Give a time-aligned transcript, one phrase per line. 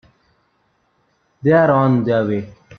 [1.43, 2.55] They're on their way.